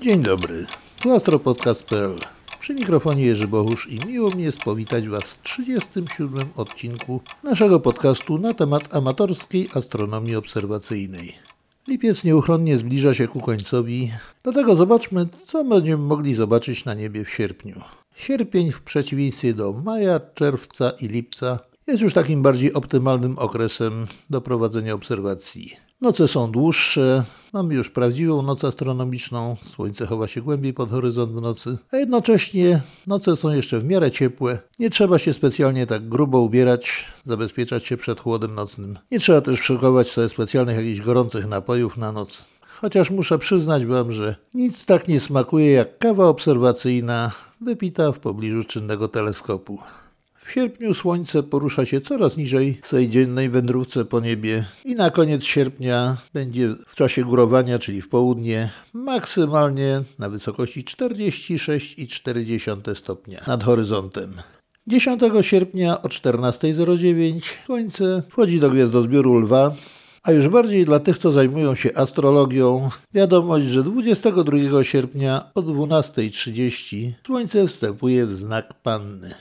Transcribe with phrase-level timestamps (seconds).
[0.00, 0.66] Dzień dobry,
[1.02, 2.18] tu astropodcast.pl.
[2.60, 8.38] Przy mikrofonie Jerzy Bohusz i miło mi jest powitać Was w 37 odcinku naszego podcastu
[8.38, 11.34] na temat amatorskiej astronomii obserwacyjnej.
[11.88, 14.12] Lipiec nieuchronnie zbliża się ku końcowi,
[14.42, 17.80] dlatego zobaczmy, co będziemy mogli zobaczyć na niebie w sierpniu.
[18.16, 24.40] Sierpień w przeciwieństwie do maja, czerwca i lipca jest już takim bardziej optymalnym okresem do
[24.40, 25.89] prowadzenia obserwacji.
[26.00, 31.40] Noce są dłuższe, mamy już prawdziwą noc astronomiczną, słońce chowa się głębiej pod horyzont w
[31.40, 36.40] nocy, a jednocześnie noce są jeszcze w miarę ciepłe, nie trzeba się specjalnie tak grubo
[36.40, 38.98] ubierać, zabezpieczać się przed chłodem nocnym.
[39.10, 42.44] Nie trzeba też szykować sobie specjalnych jakichś gorących napojów na noc.
[42.80, 48.64] Chociaż muszę przyznać Wam, że nic tak nie smakuje jak kawa obserwacyjna wypita w pobliżu
[48.64, 49.78] czynnego teleskopu.
[50.50, 55.10] W sierpniu słońce porusza się coraz niżej w swej dziennej wędrówce po niebie i na
[55.10, 63.64] koniec sierpnia będzie w czasie górowania, czyli w południe, maksymalnie na wysokości 46,4 stopnia nad
[63.64, 64.32] horyzontem.
[64.86, 69.72] 10 sierpnia o 14.09 Słońce wchodzi do gwiazdozbioru Lwa,
[70.22, 77.12] a już bardziej dla tych, co zajmują się astrologią, wiadomość, że 22 sierpnia o 12.30
[77.26, 79.34] Słońce wstępuje w znak Panny.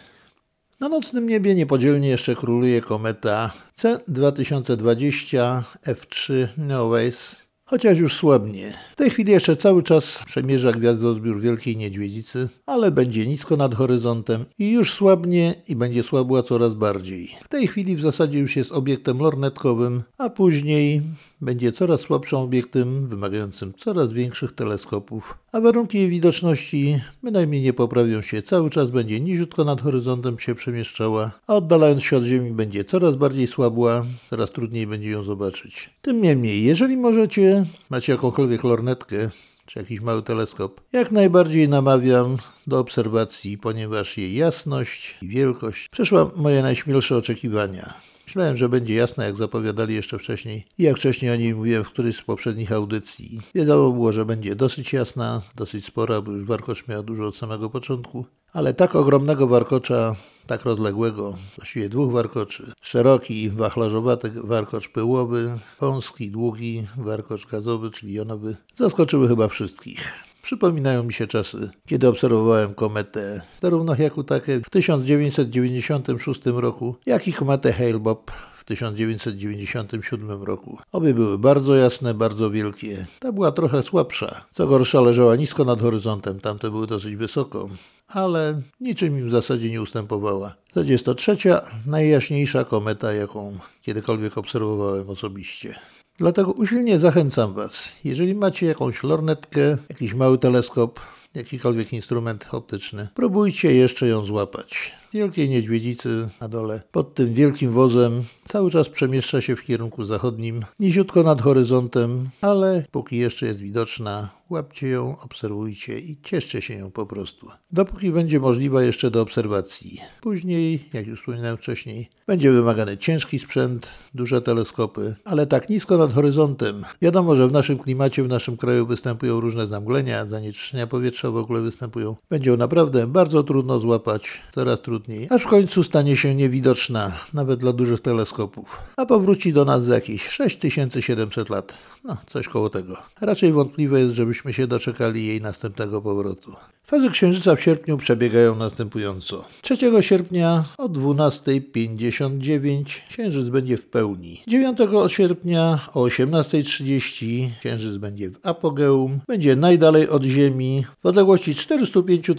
[0.80, 7.36] Na nocnym niebie niepodzielnie jeszcze króluje kometa C2020 F3 Neowise,
[7.66, 8.74] chociaż już słabnie.
[8.94, 14.46] W tej chwili jeszcze cały czas przemierza gwiazdozbiór Wielkiej Niedźwiedzicy, ale będzie nisko nad horyzontem
[14.60, 17.36] i już słabnie i będzie słabła coraz bardziej.
[17.42, 21.02] W tej chwili w zasadzie już jest obiektem lornetkowym, a później
[21.42, 28.22] będzie coraz słabszym obiektem, wymagającym coraz większych teleskopów, a warunki jej widoczności bynajmniej nie poprawią
[28.22, 28.42] się.
[28.42, 33.16] Cały czas będzie niziutko nad horyzontem się przemieszczała, a oddalając się od Ziemi będzie coraz
[33.16, 35.90] bardziej słabła, coraz trudniej będzie ją zobaczyć.
[36.02, 39.30] Tym niemniej, jeżeli możecie, macie jakąkolwiek lornetkę,
[39.66, 42.38] czy jakiś mały teleskop, jak najbardziej namawiam
[42.68, 47.94] do obserwacji, ponieważ jej jasność i wielkość przeszła moje najśmielsze oczekiwania.
[48.30, 51.90] Myślałem, że będzie jasna, jak zapowiadali jeszcze wcześniej i jak wcześniej o niej mówiłem w
[51.90, 53.40] którejś z poprzednich audycji.
[53.56, 57.70] Wiadomo było, że będzie dosyć jasna, dosyć spora, bo już warkocz miała dużo od samego
[57.70, 58.26] początku.
[58.54, 60.16] Ale tak ogromnego warkocza,
[60.48, 68.56] tak rozległego, właściwie dwóch warkoczy, szeroki, wachlarzowaty warkocz pyłowy, wąski, długi warkocz gazowy, czyli jonowy,
[68.76, 70.29] zaskoczyły chyba wszystkich.
[70.50, 77.72] Przypominają mi się czasy, kiedy obserwowałem kometę zarówno Hyakutake w 1996 roku, jak i kometę
[77.72, 80.78] Hale-Bopp w 1997 roku.
[80.92, 83.06] Obie były bardzo jasne, bardzo wielkie.
[83.20, 84.46] Ta była trochę słabsza.
[84.52, 87.70] Co gorsza, leżała nisko nad horyzontem, tamte były dosyć wysoko,
[88.08, 90.56] ale niczym im w zasadzie nie ustępowała.
[90.74, 95.76] Zasadzie jest to trzecia, najjaśniejsza kometa, jaką kiedykolwiek obserwowałem osobiście.
[96.20, 101.00] Dlatego usilnie zachęcam Was, jeżeli macie jakąś lornetkę, jakiś mały teleskop,
[101.36, 104.92] jakikolwiek instrument optyczny, próbujcie jeszcze ją złapać.
[105.14, 110.66] Wielkiej niedźwiedzicy na dole, pod tym wielkim wozem, cały czas przemieszcza się w kierunku zachodnim,
[110.80, 116.92] niziutko nad horyzontem, ale póki jeszcze jest widoczna, łapcie ją, obserwujcie i cieszcie się ją
[116.92, 117.48] po prostu.
[117.72, 120.02] Dopóki będzie możliwa jeszcze do obserwacji.
[120.22, 126.14] Później, jak już wspominałem wcześniej, będzie wymagany ciężki sprzęt, duże teleskopy, ale tak nisko nad
[126.14, 126.86] horyzontem.
[127.02, 131.62] Wiadomo, że w naszym klimacie, w naszym kraju występują różne zamglenia, zanieczyszczenia powietrza w ogóle
[131.62, 132.16] występują.
[132.30, 137.60] Będzie ją naprawdę bardzo trudno złapać, coraz trudniej aż w końcu stanie się niewidoczna, nawet
[137.60, 141.74] dla dużych teleskopów, a powróci do nas za jakieś 6700 lat.
[142.04, 142.98] No, coś koło tego.
[143.22, 146.56] Raczej wątpliwe jest, żebyśmy się doczekali jej następnego powrotu.
[146.90, 149.46] Fazy księżyca w sierpniu przebiegają następująco.
[149.62, 154.42] 3 sierpnia o 12.59 księżyc będzie w pełni.
[154.48, 154.78] 9
[155.08, 159.20] sierpnia o 18.30 księżyc będzie w apogeum.
[159.28, 162.32] Będzie najdalej od Ziemi w odległości 405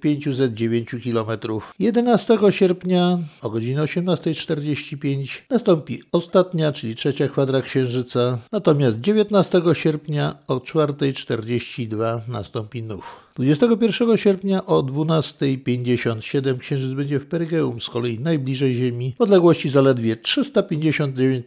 [0.00, 1.40] 509 km.
[1.78, 8.38] 11 sierpnia o godzinie 18.45 nastąpi ostatnia, czyli trzecia kwadra księżyca.
[8.52, 13.29] Natomiast 19 sierpnia o 4.42 nastąpi nów.
[13.34, 20.16] 21 sierpnia o 12.57 Księżyc będzie w Perygeum, z kolei najbliżej Ziemi, w odległości zaledwie
[20.16, 21.46] 359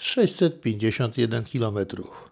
[0.00, 1.78] 651 km.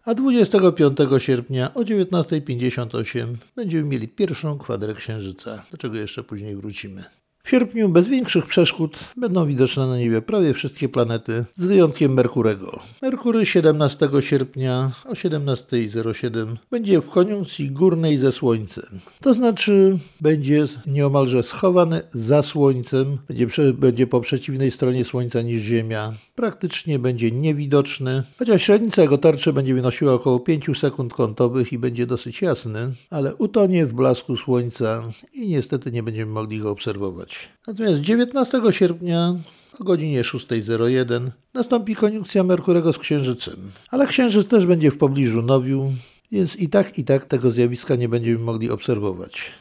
[0.05, 3.27] A 25 sierpnia o 19.58
[3.57, 7.22] będziemy mieli pierwszą kwadrę Księżyca, do czego jeszcze później wrócimy.
[7.43, 12.81] W sierpniu bez większych przeszkód będą widoczne na niebie prawie wszystkie planety, z wyjątkiem Merkurego.
[13.03, 18.85] Merkury 17 sierpnia o 17.07 będzie w koniunkcji górnej ze Słońcem.
[19.21, 26.13] To znaczy będzie nieomalże schowany za Słońcem, będzie, będzie po przeciwnej stronie Słońca niż Ziemia.
[26.35, 32.07] Praktycznie będzie niewidoczny, chociaż średnica jego tarczy będzie wynosiła około 5 sekund kątowych i będzie
[32.07, 35.03] dosyć jasny, ale utonie w blasku Słońca
[35.35, 37.32] i niestety nie będziemy mogli go obserwować.
[37.67, 39.35] Natomiast 19 sierpnia
[39.81, 43.57] o godzinie 6.01 nastąpi koniunkcja Merkurego z Księżycem.
[43.91, 45.93] Ale Księżyc też będzie w pobliżu Nowiu,
[46.33, 49.53] więc i tak i tak tego zjawiska nie będziemy mogli obserwować.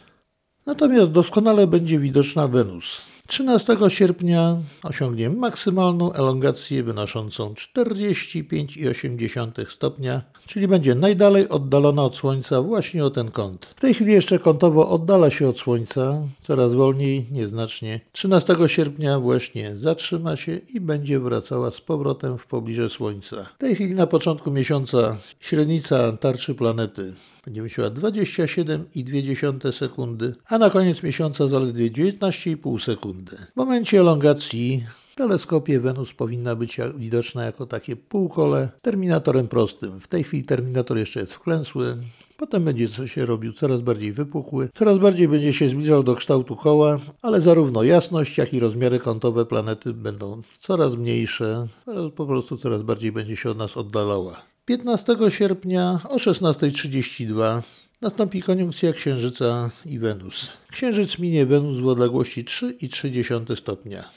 [0.65, 3.01] Natomiast doskonale będzie widoczna Wenus.
[3.31, 13.05] 13 sierpnia osiągnie maksymalną elongację wynoszącą 45,8 stopnia, czyli będzie najdalej oddalona od Słońca właśnie
[13.05, 13.65] o ten kąt.
[13.65, 17.99] W tej chwili jeszcze kątowo oddala się od Słońca, coraz wolniej, nieznacznie.
[18.11, 23.49] 13 sierpnia właśnie zatrzyma się i będzie wracała z powrotem w pobliże Słońca.
[23.55, 27.13] W tej chwili na początku miesiąca średnica tarczy planety
[27.45, 33.37] będzie miała 27,2 sekundy, a na koniec miesiąca zaledwie 19,5 sekundy.
[33.53, 39.99] W momencie elongacji w teleskopie Wenus powinna być widoczna jako takie półkole terminatorem prostym.
[39.99, 41.97] W tej chwili terminator jeszcze jest wklęsły,
[42.41, 46.97] Potem będzie się robił coraz bardziej wypukły, coraz bardziej będzie się zbliżał do kształtu koła,
[47.21, 51.67] ale zarówno jasność, jak i rozmiary kątowe planety będą coraz mniejsze,
[52.15, 54.50] po prostu coraz bardziej będzie się od nas oddalała.
[54.65, 57.61] 15 sierpnia o 16.32
[58.01, 60.51] nastąpi koniunkcja Księżyca i Wenus.
[60.71, 64.09] Księżyc minie Wenus w odległości 3,3 stopnia.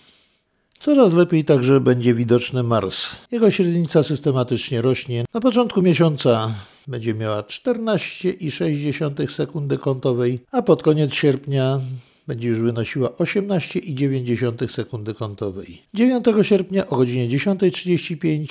[0.78, 3.16] Coraz lepiej także będzie widoczny Mars.
[3.30, 5.24] Jego średnica systematycznie rośnie.
[5.34, 6.54] Na początku miesiąca
[6.88, 11.80] będzie miała 14,6 sekundy kątowej, a pod koniec sierpnia
[12.26, 15.82] będzie już wynosiła 18,9 sekundy kątowej.
[15.94, 18.46] 9 sierpnia o godzinie 10.35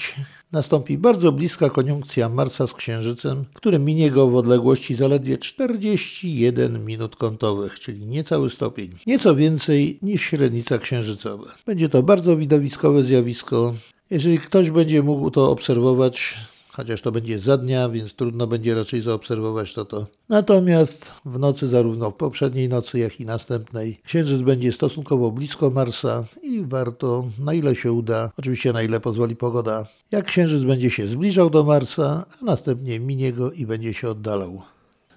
[0.51, 7.15] nastąpi bardzo bliska koniunkcja Marsa z Księżycem, który minie go w odległości zaledwie 41 minut
[7.15, 8.91] kątowych, czyli niecały stopień.
[9.07, 11.55] Nieco więcej niż średnica księżycowa.
[11.65, 13.73] Będzie to bardzo widowiskowe zjawisko.
[14.09, 16.35] Jeżeli ktoś będzie mógł to obserwować,
[16.75, 20.07] chociaż to będzie za dnia, więc trudno będzie raczej zaobserwować to to.
[20.29, 26.23] Natomiast w nocy, zarówno w poprzedniej nocy, jak i następnej, Księżyc będzie stosunkowo blisko Marsa
[26.43, 31.07] i warto, na ile się uda, oczywiście na ile pozwoli pogoda, jak Księżyc będzie się
[31.07, 34.61] zbliżał do Marsa, a następnie minie go i będzie się oddalał.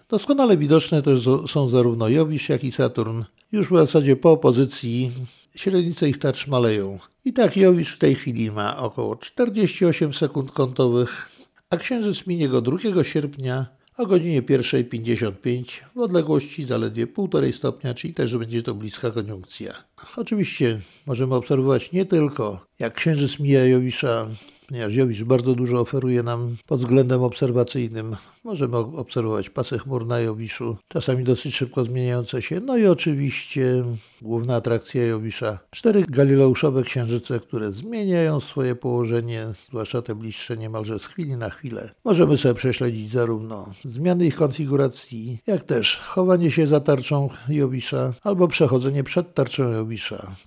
[0.09, 3.23] Doskonale widoczne też są zarówno Jowisz, jak i Saturn.
[3.53, 5.11] Już w zasadzie po opozycji
[5.55, 6.99] średnice ich tarcz maleją.
[7.25, 11.36] I tak Jowisz w tej chwili ma około 48 sekund kątowych,
[11.71, 13.67] a księżyc minie go 2 sierpnia
[13.97, 15.65] o godzinie 1.55
[15.95, 19.75] w odległości zaledwie 1,5 stopnia, czyli też będzie to bliska koniunkcja.
[20.17, 24.27] Oczywiście możemy obserwować nie tylko jak księżyc mija Jowisza
[24.69, 28.17] ponieważ Jowisz bardzo dużo oferuje nam pod względem obserwacyjnym.
[28.45, 32.61] Możemy obserwować pasy chmur na Jowiszu, czasami dosyć szybko zmieniające się.
[32.61, 33.85] No i oczywiście
[34.23, 35.59] główna atrakcja Jowisza.
[35.71, 41.91] Cztery galileuszowe księżyce, które zmieniają swoje położenie, zwłaszcza te bliższe niemalże z chwili na chwilę.
[42.05, 48.49] Możemy sobie prześledzić zarówno zmiany ich konfiguracji, jak też chowanie się za tarczą Jowisza albo
[48.49, 49.86] przechodzenie przed tarczą Jowisza,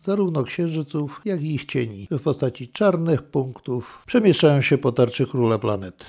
[0.04, 5.60] zarówno księżyców, jak i ich cieni w postaci czarnych punktów przemieszczają się po tarczy króla
[5.60, 6.06] planet.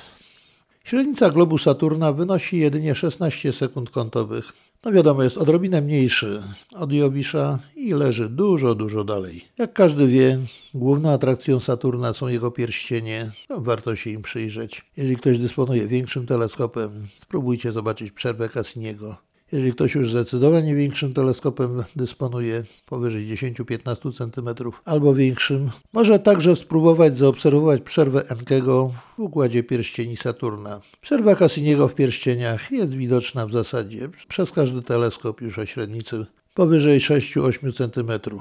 [0.85, 4.53] Średnica globu Saturna wynosi jedynie 16 sekund kątowych.
[4.85, 6.43] No wiadomo, jest odrobinę mniejszy
[6.75, 9.45] od Jowisza i leży dużo, dużo dalej.
[9.59, 10.39] Jak każdy wie,
[10.75, 13.31] główną atrakcją Saturna są jego pierścienie.
[13.51, 14.85] No, warto się im przyjrzeć.
[14.97, 19.30] Jeżeli ktoś dysponuje większym teleskopem, spróbujcie zobaczyć przerwę Cassiniego.
[19.53, 27.17] Jeżeli ktoś już zdecydowanie większym teleskopem dysponuje, powyżej 10-15 cm albo większym, może także spróbować
[27.17, 30.81] zaobserwować przerwę Enkego w układzie pierścieni Saturna.
[31.01, 37.01] Przerwa Cassiniego w pierścieniach jest widoczna w zasadzie przez każdy teleskop już o średnicy powyżej
[37.01, 38.41] 6-8 cm.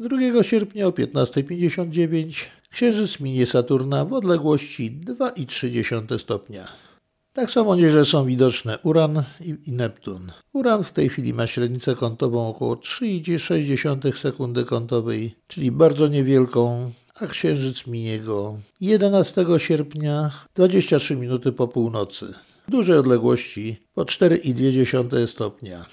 [0.00, 6.89] 2 sierpnia o 15.59 Księżyc minie Saturna w odległości 2,3 stopnia.
[7.32, 10.32] Tak samo nieźle są widoczne Uran i, Neptun.
[10.52, 17.26] Uran w tej chwili ma średnicę kątową około 3,6 sekundy kątowej, czyli bardzo niewielką, a
[17.26, 22.26] Księżyc minie go 11 sierpnia 23 minuty po północy.
[22.68, 25.84] W dużej odległości po 4,2 stopnia.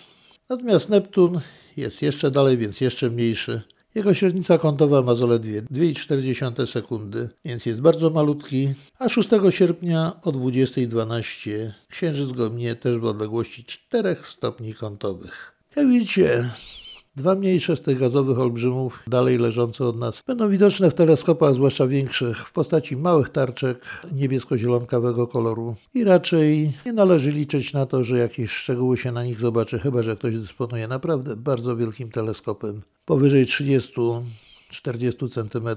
[0.50, 1.40] Natomiast Neptun
[1.78, 3.62] jest jeszcze dalej, więc jeszcze mniejszy.
[3.98, 10.32] Jego średnica kątowa ma zaledwie 2,4 sekundy, więc jest bardzo malutki, a 6 sierpnia o
[10.32, 15.54] 20.12 księżyc go mnie też w odległości 4 stopni kątowych.
[15.76, 16.50] Jak widzicie,
[17.18, 21.88] Dwa mniejsze z tych gazowych olbrzymów, dalej leżące od nas, będą widoczne w teleskopach, zwłaszcza
[21.88, 25.76] większych, w postaci małych tarczek niebiesko-zielonkawego koloru.
[25.94, 30.04] I raczej nie należy liczyć na to, że jakieś szczegóły się na nich zobaczy, chyba
[30.04, 32.82] że ktoś dysponuje naprawdę bardzo wielkim teleskopem.
[33.06, 33.94] Powyżej 30
[34.70, 35.68] 40 cm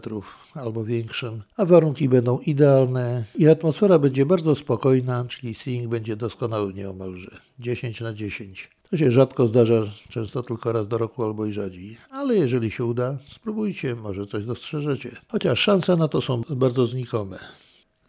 [0.54, 6.74] albo większym, a warunki będą idealne i atmosfera będzie bardzo spokojna, czyli seeing będzie doskonały
[6.74, 8.79] nieomalże 10 na 10.
[8.90, 12.84] To się rzadko zdarza, często tylko raz do roku albo i rzadziej, ale jeżeli się
[12.84, 15.16] uda, spróbujcie, może coś dostrzeżecie.
[15.28, 17.38] Chociaż szanse na to są bardzo znikome.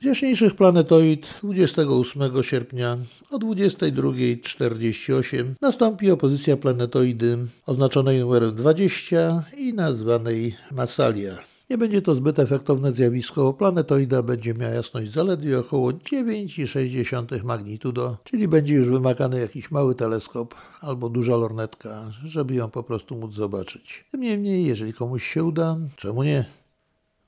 [0.02, 2.98] Z jaśniejszych planetoid 28 sierpnia
[3.32, 11.38] o 22.48 nastąpi opozycja planetoidy oznaczonej numerem 20 i nazwanej Massalia.
[11.72, 18.48] Nie będzie to zbyt efektowne zjawisko, planetoida będzie miała jasność zaledwie około 9,6 magnitudo, czyli
[18.48, 24.06] będzie już wymagany jakiś mały teleskop albo duża lornetka, żeby ją po prostu móc zobaczyć.
[24.12, 26.46] Tym niemniej, jeżeli komuś się uda, czemu nie?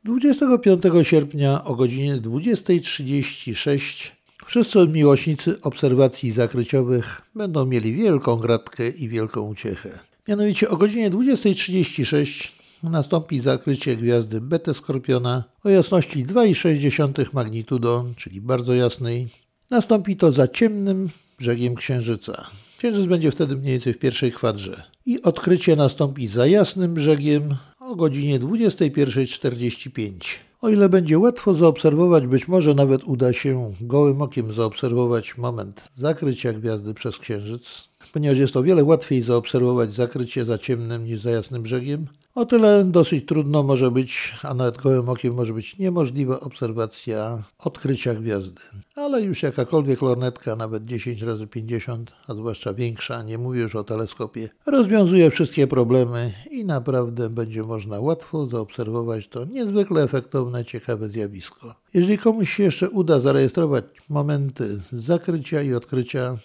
[0.03, 4.11] 25 sierpnia o godzinie 20.36
[4.45, 9.99] wszyscy miłośnicy obserwacji zakryciowych będą mieli wielką gratkę i wielką uciechę.
[10.27, 18.73] Mianowicie o godzinie 20.36 nastąpi zakrycie gwiazdy Beta Skorpiona o jasności 2,6 magnitudo, czyli bardzo
[18.73, 19.27] jasnej.
[19.69, 21.09] Nastąpi to za ciemnym
[21.39, 22.47] brzegiem Księżyca.
[22.77, 24.83] Księżyc będzie wtedy mniej więcej w pierwszej kwadrze.
[25.05, 30.17] I odkrycie nastąpi za jasnym brzegiem o godzinie 21.45.
[30.61, 36.53] O ile będzie łatwo zaobserwować, być może nawet uda się gołym okiem zaobserwować moment zakrycia
[36.53, 41.63] gwiazdy przez Księżyc, ponieważ jest o wiele łatwiej zaobserwować zakrycie za ciemnym niż za jasnym
[41.63, 47.43] brzegiem, o tyle dosyć trudno może być, a nawet gołym okiem może być niemożliwa obserwacja
[47.59, 48.61] odkrycia gwiazdy.
[48.95, 53.83] Ale już jakakolwiek lornetka, nawet 10 razy 50, a zwłaszcza większa, nie mówię już o
[53.83, 61.75] teleskopie, rozwiązuje wszystkie problemy i naprawdę będzie można łatwo zaobserwować to niezwykle efektowne, ciekawe zjawisko.
[61.93, 66.35] Jeżeli komuś się jeszcze uda zarejestrować momenty zakrycia i odkrycia,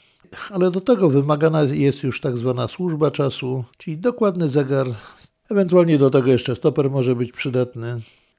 [0.51, 4.87] ale do tego wymagana jest już tak zwana służba czasu, czyli dokładny zegar
[5.51, 7.97] Ewentualnie do tego jeszcze stoper może być przydatny.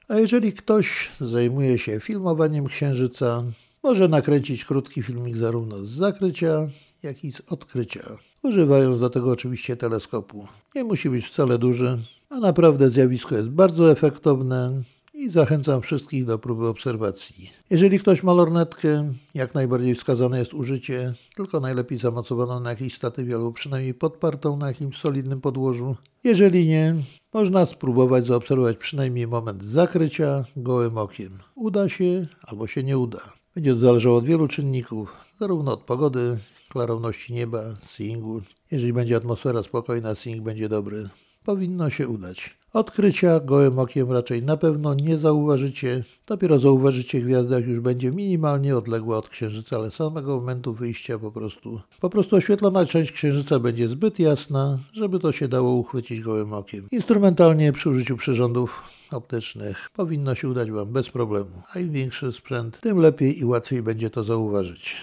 [0.08, 3.42] A jeżeli ktoś zajmuje się filmowaniem księżyca,
[3.82, 6.66] może nakręcić krótki filmik zarówno z zakrycia,
[7.02, 10.46] jak i z odkrycia, używając do tego oczywiście teleskopu.
[10.74, 14.82] Nie musi być wcale duży, a naprawdę zjawisko jest bardzo efektowne
[15.20, 17.50] i zachęcam wszystkich do próby obserwacji.
[17.70, 23.34] Jeżeli ktoś ma lornetkę, jak najbardziej wskazane jest użycie, tylko najlepiej zamocowaną na jakiejś statywie
[23.34, 25.96] albo przynajmniej podpartą na jakimś solidnym podłożu.
[26.24, 26.94] Jeżeli nie,
[27.34, 31.38] można spróbować zaobserwować przynajmniej moment zakrycia gołym okiem.
[31.54, 33.20] Uda się albo się nie uda.
[33.54, 38.40] Będzie to zależało od wielu czynników, zarówno od pogody, klarowności nieba, seeingu.
[38.70, 41.08] Jeżeli będzie atmosfera spokojna, seeing będzie dobry.
[41.44, 42.59] Powinno się udać.
[42.72, 46.02] Odkrycia gołym okiem raczej na pewno nie zauważycie.
[46.26, 51.32] Dopiero zauważycie gwiazdę, jak już będzie minimalnie odległa od Księżyca, ale samego momentu wyjścia po
[51.32, 51.80] prostu.
[52.00, 56.86] Po prostu oświetlona część Księżyca będzie zbyt jasna, żeby to się dało uchwycić gołym okiem.
[56.90, 61.62] Instrumentalnie przy użyciu przyrządów optycznych powinno się udać Wam bez problemu.
[61.74, 64.96] A im większy sprzęt, tym lepiej i łatwiej będzie to zauważyć.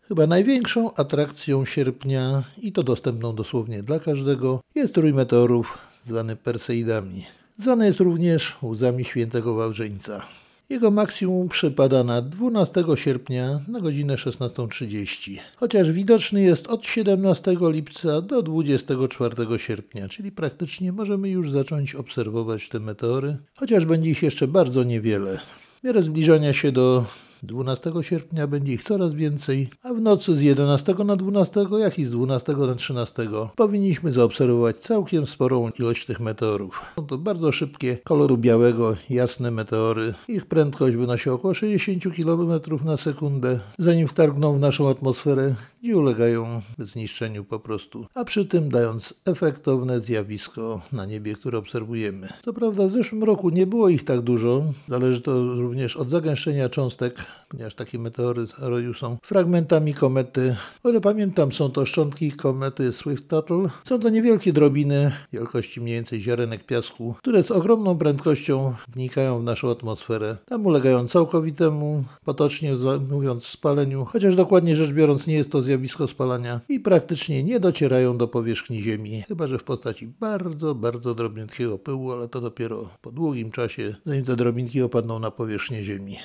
[0.00, 7.26] Chyba największą atrakcją sierpnia, i to dostępną dosłownie dla każdego, jest rój meteorów zwany Perseidami.
[7.58, 10.26] Zwany jest również łzami świętego Wałżeńca.
[10.70, 18.20] Jego maksimum przypada na 12 sierpnia na godzinę 16.30, chociaż widoczny jest od 17 lipca
[18.20, 24.48] do 24 sierpnia, czyli praktycznie możemy już zacząć obserwować te meteory, chociaż będzie ich jeszcze
[24.48, 25.40] bardzo niewiele.
[25.80, 27.04] W miarę zbliżania się do
[27.44, 32.04] 12 sierpnia będzie ich coraz więcej, a w nocy z 11 na 12, jak i
[32.04, 36.82] z 12 na 13 powinniśmy zaobserwować całkiem sporą ilość tych meteorów.
[36.96, 40.14] Są to bardzo szybkie, koloru białego, jasne meteory.
[40.28, 42.50] Ich prędkość wynosi około 60 km
[42.84, 48.68] na sekundę, zanim wtargną w naszą atmosferę, gdzie ulegają zniszczeniu po prostu, a przy tym
[48.68, 52.28] dając efektowne zjawisko na niebie, które obserwujemy.
[52.44, 56.68] Co prawda w zeszłym roku nie było ich tak dużo, zależy to również od zagęszczenia
[56.68, 60.56] cząstek ponieważ takie meteory roju są fragmentami komety.
[60.82, 63.68] O ile pamiętam, są to szczątki komety Swift-Tuttle.
[63.84, 69.44] Są to niewielkie drobiny wielkości mniej więcej ziarenek piasku, które z ogromną prędkością wnikają w
[69.44, 70.36] naszą atmosferę.
[70.46, 72.72] Tam ulegają całkowitemu, potocznie
[73.10, 78.18] mówiąc, spaleniu, chociaż dokładnie rzecz biorąc nie jest to zjawisko spalania i praktycznie nie docierają
[78.18, 83.12] do powierzchni Ziemi, chyba że w postaci bardzo, bardzo drobniutkiego pyłu, ale to dopiero po
[83.12, 86.16] długim czasie, zanim te drobinki opadną na powierzchnię Ziemi.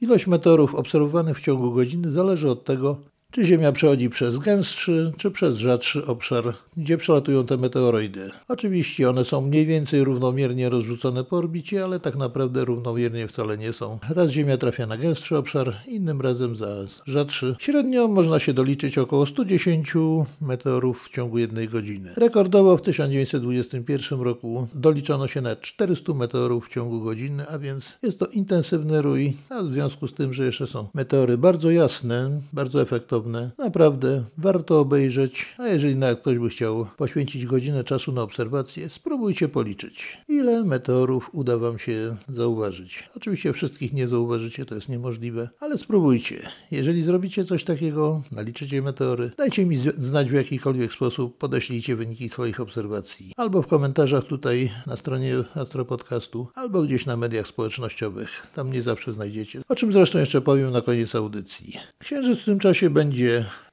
[0.00, 2.96] Ilość meteorów obserwowanych w ciągu godziny zależy od tego,
[3.32, 8.30] czy Ziemia przechodzi przez gęstszy, czy przez rzadszy obszar, gdzie przelatują te meteoroidy.
[8.48, 13.72] Oczywiście one są mniej więcej równomiernie rozrzucone po orbicie, ale tak naprawdę równomiernie wcale nie
[13.72, 13.98] są.
[14.08, 17.56] Raz Ziemia trafia na gęstszy obszar, innym razem za rzadszy.
[17.58, 19.92] Średnio można się doliczyć około 110
[20.40, 22.12] meteorów w ciągu jednej godziny.
[22.16, 28.18] Rekordowo w 1921 roku doliczono się na 400 meteorów w ciągu godziny, a więc jest
[28.18, 32.82] to intensywny rój, a w związku z tym, że jeszcze są meteory bardzo jasne, bardzo
[32.82, 33.17] efektowne,
[33.58, 39.48] naprawdę warto obejrzeć, a jeżeli nawet ktoś by chciał poświęcić godzinę czasu na obserwację, spróbujcie
[39.48, 43.08] policzyć, ile meteorów uda Wam się zauważyć.
[43.16, 46.48] Oczywiście wszystkich nie zauważycie, to jest niemożliwe, ale spróbujcie.
[46.70, 52.60] Jeżeli zrobicie coś takiego, naliczycie meteory, dajcie mi znać w jakikolwiek sposób, podeślijcie wyniki swoich
[52.60, 53.32] obserwacji.
[53.36, 58.46] Albo w komentarzach tutaj na stronie Astropodcastu, albo gdzieś na mediach społecznościowych.
[58.54, 59.62] Tam nie zawsze znajdziecie.
[59.68, 61.72] O czym zresztą jeszcze powiem na koniec audycji.
[61.98, 63.07] Księżyc w tym czasie będzie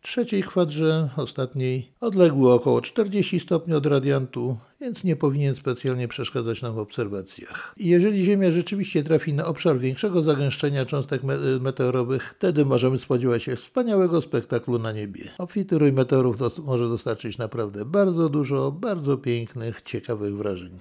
[0.01, 6.75] trzeciej kwadrze, ostatniej, odległy około 40 stopni od radiantu, więc nie powinien specjalnie przeszkadzać nam
[6.75, 7.73] w obserwacjach.
[7.77, 13.55] Jeżeli Ziemia rzeczywiście trafi na obszar większego zagęszczenia cząstek me meteorowych, wtedy możemy spodziewać się
[13.55, 15.31] wspaniałego spektaklu na niebie.
[15.37, 20.79] Obfity rój meteorów dos może dostarczyć naprawdę bardzo dużo, bardzo pięknych, ciekawych wrażeń.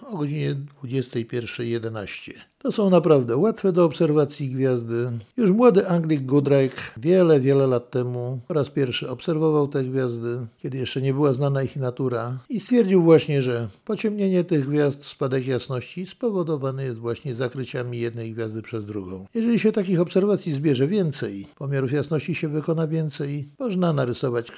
[0.01, 2.52] o godzinie 21.11.
[2.63, 5.11] To są naprawdę łatwe do obserwacji gwiazdy.
[5.37, 10.77] Już młody Anglik Goodrake wiele, wiele lat temu po raz pierwszy obserwował te gwiazdy, kiedy
[10.77, 16.05] jeszcze nie była znana ich natura i stwierdził właśnie, że pociemnienie tych gwiazd, spadek jasności
[16.05, 19.25] spowodowany jest właśnie zakryciami jednej gwiazdy przez drugą.
[19.33, 24.51] Jeżeli się takich obserwacji zbierze więcej, pomiarów jasności się wykona więcej, można narysować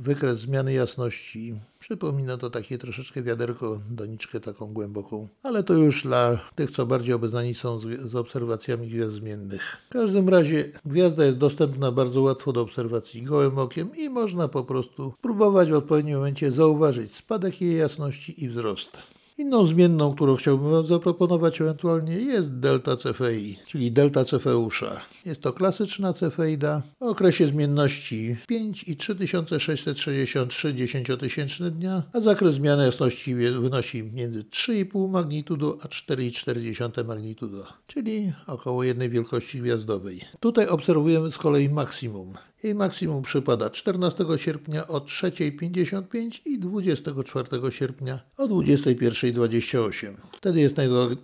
[0.00, 1.54] wykres zmiany jasności.
[1.82, 7.14] Przypomina to takie troszeczkę wiaderko, doniczkę taką głęboką, ale to już dla tych, co bardziej
[7.14, 9.76] obeznani są z, z obserwacjami gwiazd zmiennych.
[9.86, 14.64] W każdym razie gwiazda jest dostępna bardzo łatwo do obserwacji gołym okiem i można po
[14.64, 19.21] prostu próbować w odpowiednim momencie zauważyć spadek jej jasności i wzrost.
[19.42, 25.00] Inną zmienną, którą chciałbym Wam zaproponować ewentualnie jest delta Cefei, czyli delta Cefeusza.
[25.26, 32.84] Jest to klasyczna cefeida o okresie zmienności 5 i 3663 dziesięciotysięczne dnia, a zakres zmiany
[32.84, 40.20] jasności wynosi między 3,5 magnitudo a 4,4 magnitudo, czyli około jednej wielkości gwiazdowej.
[40.40, 42.34] Tutaj obserwujemy z kolei maksimum.
[42.62, 50.14] Jej maksimum przypada 14 sierpnia o 3.55 i 24 sierpnia o 21.28.
[50.32, 50.76] Wtedy jest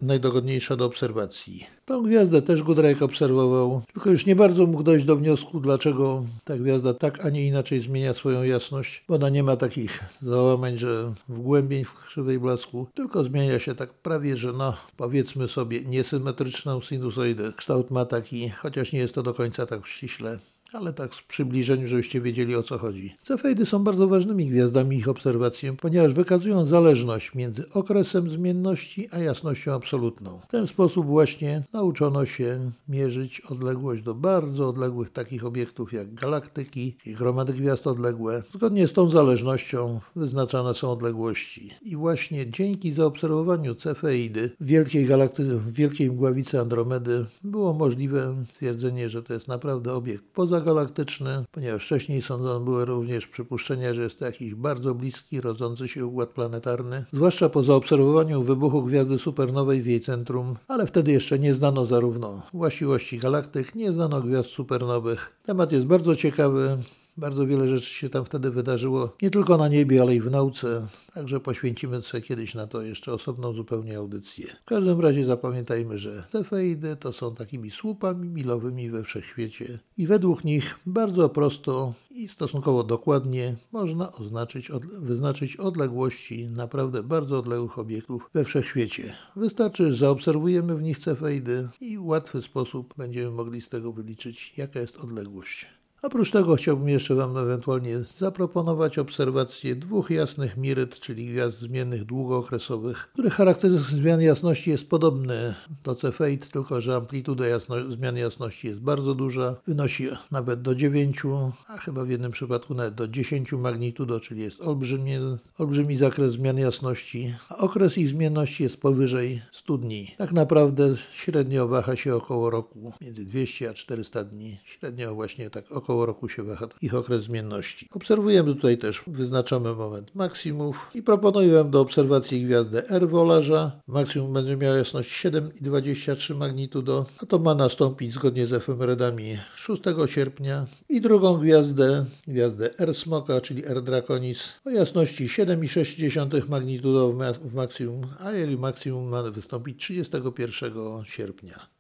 [0.02, 1.66] najdogodniejsza do obserwacji.
[1.84, 6.56] Tą gwiazdę też Goodrake obserwował, tylko już nie bardzo mógł dojść do wniosku, dlaczego ta
[6.56, 11.12] gwiazda tak, a nie inaczej zmienia swoją jasność, bo ona nie ma takich załamań, że
[11.28, 17.52] wgłębień w krzywej blasku, tylko zmienia się tak prawie, że no, powiedzmy sobie, niesymetryczną sinusoidę.
[17.56, 20.38] Kształt ma taki, chociaż nie jest to do końca tak ściśle
[20.72, 23.14] ale tak w przybliżeniu, żebyście wiedzieli o co chodzi.
[23.22, 29.72] Cefeidy są bardzo ważnymi gwiazdami ich obserwacji, ponieważ wykazują zależność między okresem zmienności a jasnością
[29.72, 30.40] absolutną.
[30.48, 36.96] W ten sposób właśnie nauczono się mierzyć odległość do bardzo odległych takich obiektów jak galaktyki
[37.06, 38.42] i gromady gwiazd odległe.
[38.54, 41.70] Zgodnie z tą zależnością wyznaczane są odległości.
[41.82, 49.10] I właśnie dzięki zaobserwowaniu Cefeidy w wielkiej galaktyce, w wielkiej mgławicy Andromedy było możliwe stwierdzenie,
[49.10, 54.18] że to jest naprawdę obiekt poza pozagalaktyczny, ponieważ wcześniej sądzone były również przypuszczenia, że jest
[54.18, 59.86] to jakiś bardzo bliski, rodzący się układ planetarny, zwłaszcza po zaobserwowaniu wybuchu gwiazdy supernowej w
[59.86, 65.32] jej centrum, ale wtedy jeszcze nie znano zarówno właściwości galaktyk, nie znano gwiazd supernowych.
[65.42, 66.78] Temat jest bardzo ciekawy,
[67.18, 70.86] bardzo wiele rzeczy się tam wtedy wydarzyło, nie tylko na niebie, ale i w nauce.
[71.14, 74.46] Także poświęcimy sobie kiedyś na to jeszcze osobną zupełnie audycję.
[74.62, 80.44] W każdym razie zapamiętajmy, że cefeidy to są takimi słupami milowymi we wszechświecie i według
[80.44, 88.44] nich bardzo prosto i stosunkowo dokładnie można oznaczyć, wyznaczyć odległości naprawdę bardzo odległych obiektów we
[88.44, 89.14] wszechświecie.
[89.36, 94.54] Wystarczy, że zaobserwujemy w nich cefeidy i w łatwy sposób będziemy mogli z tego wyliczyć,
[94.56, 95.77] jaka jest odległość.
[96.02, 103.08] Oprócz tego chciałbym jeszcze Wam ewentualnie zaproponować obserwację dwóch jasnych miryt, czyli gwiazd zmiennych długookresowych,
[103.12, 108.80] których charakterystyk zmian jasności jest podobny do cefeit, tylko że amplituda jasno- zmian jasności jest
[108.80, 111.22] bardzo duża, wynosi nawet do 9,
[111.68, 115.20] a chyba w jednym przypadku nawet do 10 magnitudo, czyli jest olbrzymie,
[115.58, 120.14] olbrzymi zakres zmian jasności, a okres ich zmienności jest powyżej 100 dni.
[120.18, 124.58] Tak naprawdę średnio waha się około roku, między 200 a 400 dni.
[124.64, 127.88] Średnio właśnie tak około około roku się waha ich okres zmienności.
[127.92, 133.80] Obserwujemy tutaj też, wyznaczamy moment maksimów i proponuję Wam do obserwacji gwiazdę R Wolarza.
[133.86, 140.66] Maksimum będzie miała jasność 7,23 magnitudo, a to ma nastąpić zgodnie z efemerydami 6 sierpnia.
[140.88, 147.32] I drugą gwiazdę, gwiazdę R Smoka, czyli R Draconis o jasności 7,6 magnitudo w, ma
[147.32, 151.78] w maksimum, a jej maksimum ma wystąpić 31 sierpnia.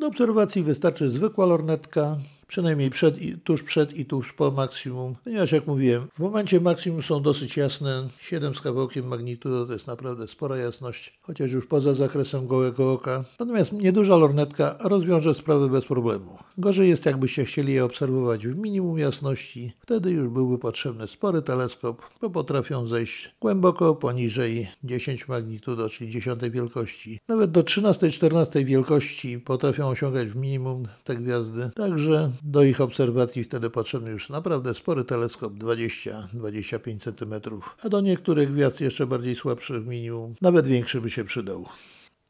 [0.00, 2.16] Do obserwacji wystarczy zwykła lornetka,
[2.50, 7.22] przynajmniej przed tuż przed i tuż po maksimum, ponieważ jak mówiłem, w momencie maksimum są
[7.22, 12.46] dosyć jasne, 7 z kawałkiem magnitudo to jest naprawdę spora jasność, chociaż już poza zakresem
[12.46, 13.24] gołego oka.
[13.40, 16.38] Natomiast nieduża lornetka rozwiąże sprawę bez problemu.
[16.58, 22.02] Gorzej jest jakbyście chcieli je obserwować w minimum jasności, wtedy już byłby potrzebny spory teleskop,
[22.20, 27.20] bo potrafią zejść głęboko poniżej 10 magnitudo, czyli 10 wielkości.
[27.28, 33.70] Nawet do 13-14 wielkości potrafią osiągać w minimum te gwiazdy, także do ich obserwacji wtedy
[33.70, 40.34] potrzebny już naprawdę spory teleskop 20-25 cm, a do niektórych gwiazd jeszcze bardziej słabszych minimum,
[40.40, 41.66] nawet większy by się przydał.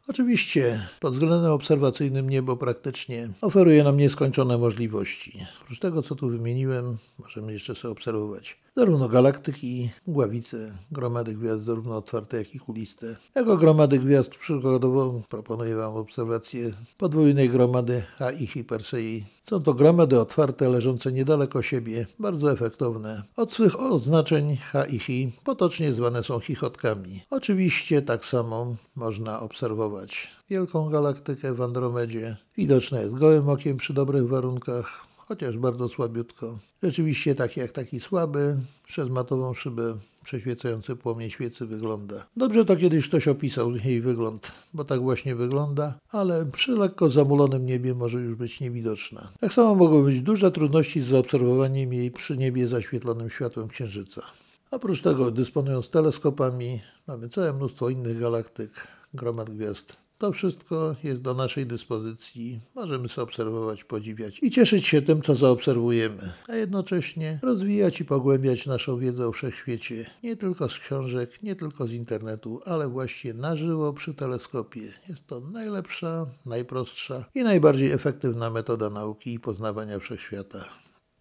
[0.09, 5.47] Oczywiście pod względem obserwacyjnym niebo praktycznie oferuje nam nieskończone możliwości.
[5.63, 11.97] Oprócz tego, co tu wymieniłem, możemy jeszcze sobie obserwować zarówno galaktyki, mgławice, gromady gwiazd, zarówno
[11.97, 13.17] otwarte, jak i kuliste.
[13.35, 19.25] Jako gromady gwiazd przykładowo proponuję Wam obserwację podwójnej gromady H i Hypersei.
[19.51, 23.23] Są to gromady otwarte, leżące niedaleko siebie, bardzo efektowne.
[23.37, 27.23] Od swych oznaczeń H i Hi potocznie zwane są chichotkami.
[27.31, 32.37] Oczywiście tak samo można obserwować wielką galaktykę w Andromedzie.
[32.57, 36.59] Widoczna jest gołym okiem przy dobrych warunkach chociaż bardzo słabiutko.
[36.83, 42.27] Rzeczywiście taki jak taki słaby, przez matową szybę przeświecający płomień świecy wygląda.
[42.37, 47.67] Dobrze to kiedyś ktoś opisał jej wygląd, bo tak właśnie wygląda, ale przy lekko zamulonym
[47.67, 49.29] niebie może już być niewidoczna.
[49.41, 54.23] Tak samo mogą być duże trudności z zaobserwowaniem jej przy niebie zaświetlonym światłem księżyca.
[54.71, 60.10] Oprócz tego, dysponując teleskopami, mamy całe mnóstwo innych galaktyk, gromad gwiazd.
[60.21, 62.61] To wszystko jest do naszej dyspozycji.
[62.75, 68.67] Możemy sobie obserwować, podziwiać i cieszyć się tym, co zaobserwujemy, a jednocześnie rozwijać i pogłębiać
[68.67, 70.07] naszą wiedzę o wszechświecie.
[70.23, 74.83] Nie tylko z książek, nie tylko z internetu, ale właśnie na żywo przy teleskopie.
[75.09, 80.65] Jest to najlepsza, najprostsza i najbardziej efektywna metoda nauki i poznawania wszechświata.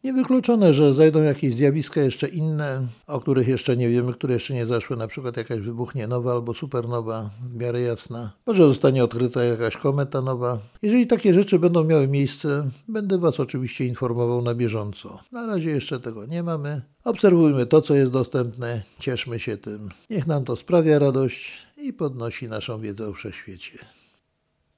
[0.04, 4.66] Niewykluczone, że zajdą jakieś zjawiska jeszcze inne, o których jeszcze nie wiemy, które jeszcze nie
[4.66, 8.32] zaszły, na przykład jakaś wybuchnie nowa albo supernowa w miarę jasna.
[8.46, 10.58] Może zostanie odkryta jakaś kometa nowa.
[10.82, 15.20] Jeżeli takie rzeczy będą miały miejsce, będę Was oczywiście informował na bieżąco.
[15.32, 16.82] Na razie jeszcze tego nie mamy.
[17.04, 19.90] Obserwujmy to, co jest dostępne, cieszmy się tym.
[20.10, 23.80] Niech nam to sprawia radość i podnosi naszą wiedzę o wszechświecie.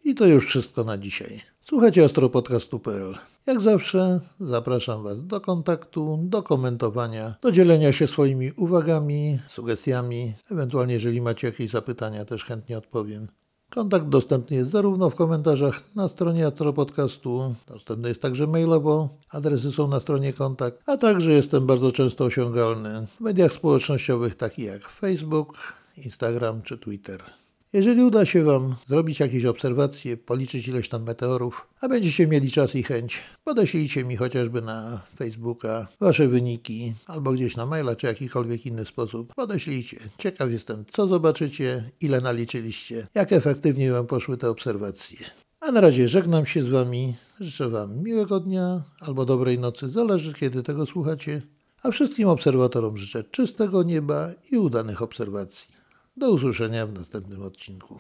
[0.06, 1.42] I to już wszystko na dzisiaj.
[1.62, 3.16] Słuchajcie astropodcastu.pl.
[3.46, 10.34] Jak zawsze zapraszam Was do kontaktu, do komentowania, do dzielenia się swoimi uwagami, sugestiami.
[10.52, 13.28] Ewentualnie, jeżeli macie jakieś zapytania, też chętnie odpowiem.
[13.70, 19.88] Kontakt dostępny jest zarówno w komentarzach na stronie Astropodcastu, dostępny jest także mailowo, adresy są
[19.88, 25.58] na stronie kontakt, a także jestem bardzo często osiągalny w mediach społecznościowych takich jak Facebook,
[25.98, 27.41] Instagram czy Twitter.
[27.74, 32.76] Jeżeli uda się Wam zrobić jakieś obserwacje, policzyć ileś tam meteorów, a będziecie mieli czas
[32.76, 38.66] i chęć, podeślijcie mi chociażby na Facebooka Wasze wyniki, albo gdzieś na maila, czy jakikolwiek
[38.66, 39.34] inny sposób.
[39.36, 40.00] Podeślijcie.
[40.18, 45.18] Ciekaw jestem, co zobaczycie, ile naliczyliście, jak efektywnie Wam poszły te obserwacje.
[45.60, 47.14] A na razie żegnam się z Wami.
[47.40, 51.42] Życzę Wam miłego dnia albo dobrej nocy, zależy kiedy tego słuchacie.
[51.84, 55.81] A wszystkim obserwatorom życzę czystego nieba i udanych obserwacji.
[56.22, 58.00] Do usłyszenia w następnym odcinku.